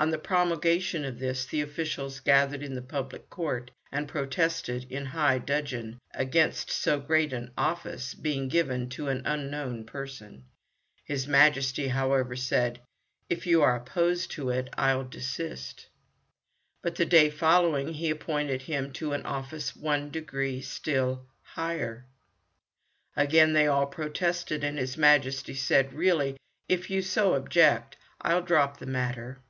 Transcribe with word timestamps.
On 0.00 0.10
the 0.10 0.18
promulgation 0.18 1.04
of 1.04 1.18
this 1.18 1.44
the 1.44 1.60
officials 1.60 2.20
gathered 2.20 2.62
in 2.62 2.74
the 2.76 2.82
public 2.82 3.28
court, 3.28 3.72
and 3.90 4.06
protested 4.06 4.86
in 4.92 5.06
high 5.06 5.38
dudgeon 5.38 5.98
against 6.14 6.70
so 6.70 7.00
great 7.00 7.32
an 7.32 7.50
office 7.58 8.14
being 8.14 8.46
given 8.46 8.88
to 8.90 9.08
an 9.08 9.22
unknown 9.26 9.82
person. 9.84 10.44
His 11.02 11.26
Majesty, 11.26 11.88
however, 11.88 12.36
said, 12.36 12.78
"If 13.28 13.44
you 13.44 13.60
are 13.64 13.76
so 13.76 13.82
opposed 13.82 14.30
to 14.30 14.50
it, 14.50 14.68
I'll 14.78 15.02
desist." 15.02 15.88
But 16.80 16.94
the 16.94 17.04
day 17.04 17.28
following 17.28 17.94
he 17.94 18.08
appointed 18.10 18.62
him 18.62 18.92
to 18.92 19.14
an 19.14 19.26
office 19.26 19.74
one 19.74 20.12
degree 20.12 20.60
still 20.62 21.26
higher. 21.42 22.06
Again 23.16 23.52
they 23.52 23.66
all 23.66 23.86
protested, 23.88 24.62
and 24.62 24.78
his 24.78 24.96
Majesty 24.96 25.54
said, 25.54 25.92
"Really, 25.92 26.36
if 26.68 26.88
you 26.88 27.02
so 27.02 27.34
object, 27.34 27.96
I'll 28.20 28.42
drop 28.42 28.78
the 28.78 28.86
matter." 28.86 29.40